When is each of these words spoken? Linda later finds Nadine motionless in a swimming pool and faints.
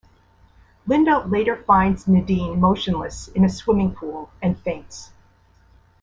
Linda 0.87 1.19
later 1.27 1.55
finds 1.55 2.07
Nadine 2.07 2.59
motionless 2.59 3.27
in 3.27 3.45
a 3.45 3.49
swimming 3.49 3.93
pool 3.93 4.31
and 4.41 4.59
faints. 4.61 5.11